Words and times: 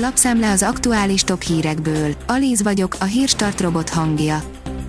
Lapszemle 0.00 0.50
az 0.50 0.62
aktuális 0.62 1.22
top 1.22 1.42
hírekből. 1.42 2.14
Alíz 2.26 2.62
vagyok, 2.62 2.96
a 3.00 3.04
hírstart 3.04 3.60
robot 3.60 3.88
hangja. 3.88 4.42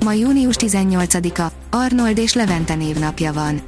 Ma 0.04 0.14
június 0.14 0.56
18-a, 0.60 1.52
Arnold 1.70 2.18
és 2.18 2.34
Levente 2.34 2.76
névnapja 2.76 3.34
van. 3.34 3.62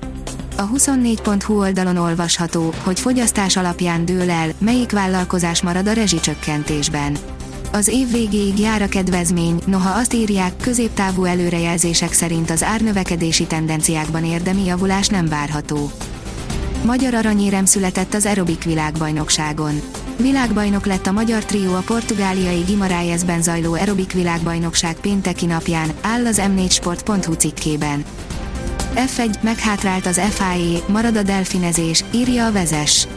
A 0.58 0.70
24.hu 0.70 1.60
oldalon 1.60 1.98
olvasható, 1.98 2.74
hogy 2.84 3.00
fogyasztás 3.00 3.58
alapján 3.58 4.06
dől 4.06 4.30
el, 4.30 4.50
melyik 4.58 4.92
vállalkozás 4.92 5.62
marad 5.62 5.88
a 5.88 5.94
rezsicsökkentésben. 5.94 7.18
Az 7.72 7.88
év 7.88 8.12
végéig 8.12 8.60
jár 8.60 8.82
a 8.82 8.88
kedvezmény, 8.88 9.62
noha 9.66 9.90
azt 9.90 10.14
írják, 10.14 10.54
középtávú 10.62 11.24
előrejelzések 11.24 12.14
szerint 12.14 12.50
az 12.50 12.64
árnövekedési 12.64 13.46
tendenciákban 13.46 14.26
érdemi 14.26 14.66
javulás 14.66 15.08
nem 15.08 15.28
várható. 15.28 15.92
Magyar 16.86 17.14
aranyérem 17.14 17.66
született 17.66 18.14
az 18.14 18.26
aerobik 18.26 18.64
világbajnokságon. 18.64 19.82
Világbajnok 20.22 20.86
lett 20.86 21.08
a 21.08 21.12
magyar 21.12 21.46
trió 21.46 21.74
a 21.74 21.84
portugáliai 21.86 22.64
Guimarãesben 22.66 23.42
zajló 23.42 23.74
aerobik 23.74 24.14
világbajnokság 24.14 24.96
pénteki 24.96 25.46
napján, 25.46 25.92
áll 26.02 26.26
az 26.26 26.42
m4sport.hu 26.56 27.34
cikkében. 27.34 28.04
F1 28.96 29.42
meghátrált 29.42 30.06
az 30.06 30.22
FIA, 30.30 30.80
marad 30.88 31.18
a 31.18 31.24
delfinezés, 31.24 32.04
írja 32.12 32.46
a 32.46 32.52
vezes. 32.52 33.08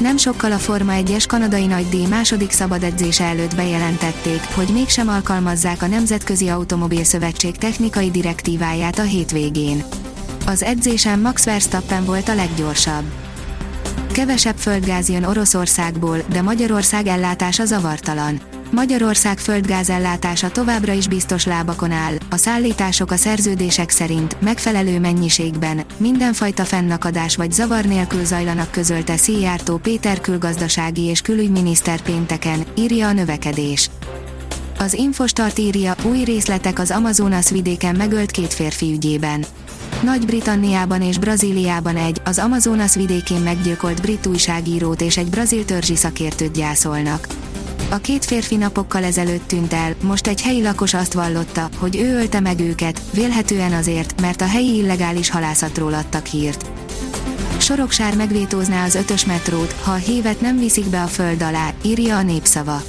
Nem 0.00 0.16
sokkal 0.16 0.52
a 0.52 0.58
Forma 0.58 0.92
1-es 0.96 1.24
kanadai 1.28 1.66
nagydíj 1.66 2.06
második 2.06 2.50
szabad 2.50 2.82
edzése 2.82 3.24
előtt 3.24 3.56
bejelentették, 3.56 4.40
hogy 4.54 4.68
mégsem 4.72 5.08
alkalmazzák 5.08 5.82
a 5.82 5.86
Nemzetközi 5.86 6.48
Automobil 6.48 7.04
Szövetség 7.04 7.56
technikai 7.56 8.10
direktíváját 8.10 8.98
a 8.98 9.02
hétvégén. 9.02 9.84
Az 10.46 10.62
edzésen 10.62 11.18
Max 11.18 11.44
Verstappen 11.44 12.04
volt 12.04 12.28
a 12.28 12.34
leggyorsabb. 12.34 13.27
Kevesebb 14.18 14.56
földgáz 14.56 15.08
jön 15.08 15.24
Oroszországból, 15.24 16.18
de 16.30 16.42
Magyarország 16.42 17.06
ellátása 17.06 17.64
zavartalan. 17.64 18.40
Magyarország 18.70 19.38
földgázellátása 19.38 20.48
továbbra 20.50 20.92
is 20.92 21.08
biztos 21.08 21.46
lábakon 21.46 21.90
áll, 21.90 22.14
a 22.30 22.36
szállítások 22.36 23.10
a 23.10 23.16
szerződések 23.16 23.90
szerint 23.90 24.40
megfelelő 24.40 25.00
mennyiségben, 25.00 25.84
mindenfajta 25.96 26.64
fennakadás 26.64 27.36
vagy 27.36 27.52
zavar 27.52 27.84
nélkül 27.84 28.24
zajlanak 28.24 28.70
közölte 28.70 29.16
Szijjártó 29.16 29.76
Péter 29.76 30.20
külgazdasági 30.20 31.02
és 31.02 31.20
külügyminiszter 31.20 32.00
pénteken, 32.00 32.64
írja 32.74 33.08
a 33.08 33.12
növekedés. 33.12 33.90
Az 34.78 34.92
Infostart 34.92 35.58
írja, 35.58 35.94
új 36.02 36.24
részletek 36.24 36.78
az 36.78 36.90
Amazonas 36.90 37.50
vidéken 37.50 37.96
megölt 37.96 38.30
két 38.30 38.54
férfi 38.54 38.92
ügyében. 38.92 39.44
Nagy-Britanniában 40.02 41.02
és 41.02 41.18
Brazíliában 41.18 41.96
egy, 41.96 42.20
az 42.24 42.38
Amazonas 42.38 42.94
vidékén 42.94 43.40
meggyilkolt 43.40 44.00
brit 44.00 44.26
újságírót 44.26 45.00
és 45.00 45.16
egy 45.16 45.30
brazil 45.30 45.64
törzsi 45.64 45.96
szakértőt 45.96 46.52
gyászolnak. 46.52 47.26
A 47.90 47.96
két 47.96 48.24
férfi 48.24 48.56
napokkal 48.56 49.04
ezelőtt 49.04 49.48
tűnt 49.48 49.72
el, 49.72 49.94
most 50.02 50.26
egy 50.26 50.42
helyi 50.42 50.62
lakos 50.62 50.94
azt 50.94 51.12
vallotta, 51.12 51.68
hogy 51.78 51.96
ő 51.96 52.14
ölte 52.14 52.40
meg 52.40 52.60
őket, 52.60 53.00
vélhetően 53.12 53.72
azért, 53.72 54.20
mert 54.20 54.40
a 54.40 54.46
helyi 54.46 54.76
illegális 54.76 55.30
halászatról 55.30 55.94
adtak 55.94 56.26
hírt. 56.26 56.70
Soroksár 57.58 58.16
megvétózná 58.16 58.84
az 58.84 58.94
ötös 58.94 59.24
metrót, 59.24 59.72
ha 59.82 59.90
a 59.90 59.94
hévet 59.94 60.40
nem 60.40 60.58
viszik 60.58 60.86
be 60.86 61.02
a 61.02 61.06
föld 61.06 61.42
alá, 61.42 61.72
írja 61.82 62.16
a 62.16 62.22
népszava. 62.22 62.82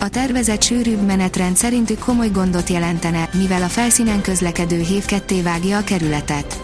A 0.00 0.08
tervezett 0.08 0.62
sűrűbb 0.62 1.06
menetrend 1.06 1.56
szerintük 1.56 1.98
komoly 1.98 2.30
gondot 2.30 2.68
jelentene, 2.68 3.28
mivel 3.32 3.62
a 3.62 3.68
felszínen 3.68 4.20
közlekedő 4.20 4.80
hév 4.80 5.04
ketté 5.04 5.40
vágja 5.40 5.78
a 5.78 5.84
kerületet. 5.84 6.60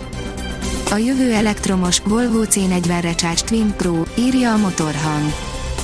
A 0.91 0.97
jövő 0.97 1.33
elektromos 1.33 1.99
Volvo 1.99 2.41
C40 2.45 2.99
Recharge 3.01 3.43
Twin 3.45 3.75
Pro, 3.77 4.03
írja 4.19 4.53
a 4.53 4.57
motorhang. 4.57 5.33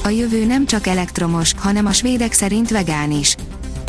A 0.04 0.08
jövő 0.08 0.44
nem 0.44 0.66
csak 0.66 0.86
elektromos, 0.86 1.54
hanem 1.56 1.86
a 1.86 1.92
svédek 1.92 2.32
szerint 2.32 2.70
vegán 2.70 3.10
is. 3.10 3.36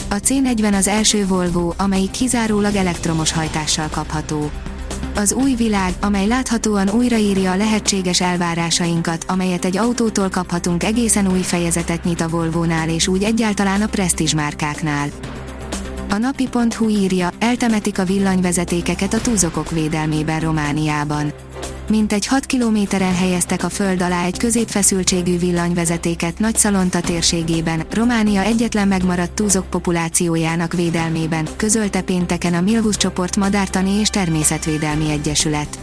A 0.09 0.15
C40 0.15 0.73
az 0.73 0.87
első 0.87 1.27
Volvo, 1.27 1.73
amelyik 1.77 2.11
kizárólag 2.11 2.75
elektromos 2.75 3.31
hajtással 3.31 3.87
kapható. 3.91 4.51
Az 5.21 5.33
új 5.33 5.55
világ, 5.55 5.93
amely 5.99 6.27
láthatóan 6.27 6.89
újraírja 6.89 7.51
a 7.51 7.55
lehetséges 7.55 8.21
elvárásainkat, 8.21 9.25
amelyet 9.27 9.65
egy 9.65 9.77
autótól 9.77 10.29
kaphatunk 10.29 10.83
egészen 10.83 11.31
új 11.31 11.41
fejezetet 11.41 12.03
nyit 12.03 12.21
a 12.21 12.27
Volvo-nál 12.27 12.89
és 12.89 13.07
úgy 13.07 13.23
egyáltalán 13.23 13.81
a 13.81 13.87
presztízs 13.87 14.33
márkáknál. 14.33 15.09
A 16.09 16.17
napi.hu 16.17 16.89
írja, 16.89 17.29
eltemetik 17.39 17.99
a 17.99 18.03
villanyvezetékeket 18.03 19.13
a 19.13 19.21
túzokok 19.21 19.71
védelmében 19.71 20.39
Romániában 20.39 21.33
mintegy 21.91 22.25
6 22.25 22.45
kilométeren 22.45 23.15
helyeztek 23.15 23.63
a 23.63 23.69
föld 23.69 24.01
alá 24.01 24.25
egy 24.25 24.37
középfeszültségű 24.37 25.37
villanyvezetéket 25.37 26.39
Nagy 26.39 26.55
Szalonta 26.55 27.01
térségében, 27.01 27.85
Románia 27.89 28.41
egyetlen 28.41 28.87
megmaradt 28.87 29.31
túzok 29.31 29.69
populációjának 29.69 30.73
védelmében, 30.73 31.47
közölte 31.55 32.01
pénteken 32.01 32.53
a 32.53 32.61
Milvus 32.61 32.97
csoport 32.97 33.35
Madártani 33.35 33.91
és 33.91 34.09
Természetvédelmi 34.09 35.11
Egyesület. 35.11 35.79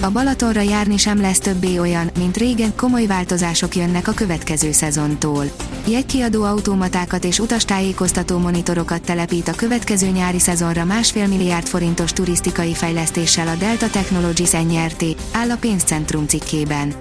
A 0.00 0.10
Balatonra 0.10 0.60
járni 0.60 0.96
sem 0.96 1.20
lesz 1.20 1.38
többé 1.38 1.78
olyan, 1.78 2.10
mint 2.18 2.36
régen, 2.36 2.76
komoly 2.76 3.06
változások 3.06 3.76
jönnek 3.76 4.08
a 4.08 4.12
következő 4.12 4.72
szezontól. 4.72 5.44
Jegykiadó 5.86 6.42
automatákat 6.42 7.24
és 7.24 7.38
utastájékoztató 7.38 8.38
monitorokat 8.38 9.02
telepít 9.02 9.48
a 9.48 9.54
következő 9.54 10.06
nyári 10.06 10.38
szezonra 10.38 10.84
másfél 10.84 11.26
milliárd 11.26 11.66
forintos 11.66 12.12
turisztikai 12.12 12.74
fejlesztéssel 12.74 13.48
a 13.48 13.54
Delta 13.54 13.90
Technologies 13.90 14.50
NRT, 14.50 15.04
áll 15.32 15.50
a 15.50 15.56
pénzcentrum 15.56 16.26
cikkében. 16.26 16.92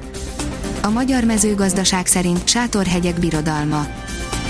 A 0.82 0.90
magyar 0.90 1.24
mezőgazdaság 1.24 2.06
szerint 2.06 2.48
sátorhegyek 2.48 3.20
birodalma. 3.20 3.88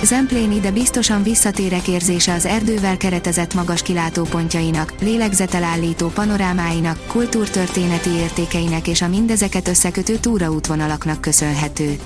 Zempléni 0.03 0.59
de 0.59 0.71
biztosan 0.71 1.23
visszatérek 1.23 1.87
érzése 1.87 2.33
az 2.33 2.45
erdővel 2.45 2.97
keretezett 2.97 3.53
magas 3.53 3.81
kilátópontjainak, 3.81 4.93
lélegzetelállító 5.01 6.07
panorámáinak, 6.07 7.07
kultúrtörténeti 7.07 8.09
értékeinek 8.09 8.87
és 8.87 9.01
a 9.01 9.07
mindezeket 9.07 9.67
összekötő 9.67 10.15
túraútvonalaknak 10.15 11.21
köszönhető. 11.21 11.97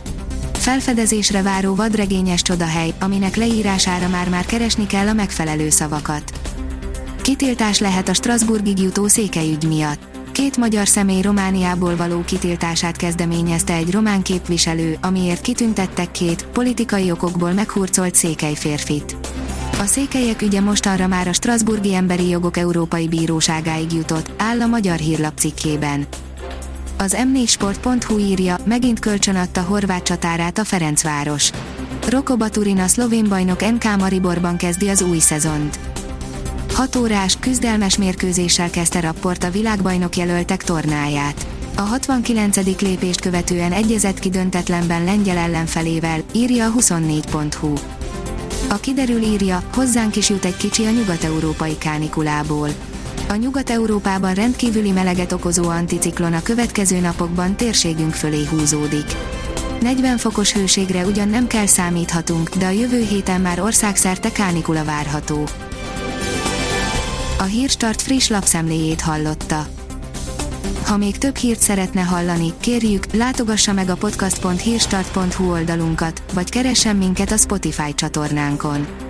Felfedezésre 0.66 1.42
váró 1.42 1.76
vadregényes 1.76 2.42
csodahely, 2.42 2.94
aminek 3.00 3.36
leírására 3.36 4.08
már-már 4.08 4.46
keresni 4.46 4.88
kell 4.88 5.08
a 5.08 5.14
megfelelő 5.14 5.70
szavakat. 5.70 6.40
Kitiltás 7.22 7.80
lehet 7.80 8.10
a 8.10 8.14
Strasburgig 8.14 8.80
jutó 8.80 9.08
székelyügy 9.08 9.68
miatt. 9.68 10.00
Két 10.32 10.58
magyar 10.58 10.88
személy 10.88 11.22
Romániából 11.22 11.96
való 11.96 12.24
kitiltását 12.24 12.96
kezdeményezte 12.96 13.74
egy 13.74 13.92
román 13.92 14.22
képviselő, 14.22 14.98
amiért 15.02 15.42
kitüntettek 15.42 16.12
két, 16.12 16.46
politikai 16.46 17.12
okokból 17.12 17.52
meghurcolt 17.52 18.16
székely 18.16 18.56
férfit. 18.56 19.16
A 19.80 19.86
székelyek 19.86 20.42
ügye 20.42 20.62
mostanra 20.62 21.08
már 21.08 21.28
a 21.28 21.34
Strasburgi 21.34 21.94
Emberi 21.94 22.30
Jogok 22.30 22.58
Európai 22.58 23.08
Bíróságáig 23.08 23.94
jutott, 23.94 24.32
áll 24.38 24.62
a 24.62 24.68
Magyar 24.68 24.98
Hírlap 24.98 25.38
cikkében. 25.38 26.08
Az 26.98 27.18
m4sport.hu 27.34 28.18
írja, 28.18 28.58
megint 28.64 29.00
kölcsönadta 29.00 29.62
horvát 29.62 30.04
csatárát 30.04 30.58
a 30.58 30.64
Ferencváros. 30.64 31.52
Roko 32.10 32.38
Baturin 32.38 32.80
a 32.80 32.88
szlovén 32.88 33.30
bajnok 33.30 33.72
NK 33.72 33.98
Mariborban 33.98 34.58
kezdi 34.58 34.88
az 34.88 35.02
új 35.02 35.20
szezont. 35.20 35.80
6 36.74 36.96
órás, 36.96 37.38
küzdelmes 37.40 37.98
mérkőzéssel 37.98 38.70
kezdte 38.70 39.00
Rapport 39.00 39.44
a 39.44 39.52
világbajnok 39.52 40.16
jelöltek 40.16 40.64
tornáját. 40.64 41.46
A 41.76 41.82
69. 41.82 42.82
lépést 42.82 43.22
követően 43.22 43.72
egyezett 43.72 44.20
ki 44.20 44.30
döntetlenben 44.30 45.04
lengyel 45.04 45.38
ellenfelével, 45.38 46.20
írja 46.32 46.66
a 46.66 46.72
24.hu. 46.72 47.74
A 48.70 48.76
kiderül 48.76 49.22
írja, 49.22 49.64
hozzánk 49.74 50.16
is 50.16 50.30
jut 50.30 50.46
egy 50.46 50.58
kicsi 50.58 50.86
a 50.86 50.90
nyugat-európai 50.90 51.78
kánikulából. 51.78 52.70
A 53.28 53.36
Nyugat-Európában 53.36 54.34
rendkívüli 54.34 54.92
meleget 54.92 55.32
okozó 55.32 55.70
anticiklon 55.70 56.34
a 56.34 56.42
következő 56.42 57.00
napokban 57.00 57.56
térségünk 57.56 58.14
fölé 58.14 58.46
húzódik. 58.46 59.06
40 59.82 60.18
fokos 60.18 60.54
hőségre 60.54 61.06
ugyan 61.06 61.28
nem 61.28 61.48
kell 61.48 61.66
számíthatunk, 61.66 62.50
de 62.50 62.66
a 62.66 62.70
jövő 62.70 63.04
héten 63.04 63.42
már 63.42 63.60
országszerte 63.60 64.32
kánikula 64.32 64.84
várható. 64.84 65.44
A 67.40 67.44
Hírstart 67.44 68.02
friss 68.02 68.28
lapszemléjét 68.28 69.02
hallotta. 69.02 69.68
Ha 70.86 70.98
még 70.98 71.18
több 71.18 71.36
hírt 71.36 71.60
szeretne 71.60 72.02
hallani, 72.02 72.54
kérjük, 72.60 73.14
látogassa 73.14 73.74
meg 73.74 73.90
a 73.90 73.96
podcast.hírstart.hu 73.96 75.52
oldalunkat, 75.52 76.24
vagy 76.34 76.50
keressen 76.50 76.96
minket 76.96 77.32
a 77.32 77.38
Spotify 77.38 77.94
csatornánkon. 77.94 79.05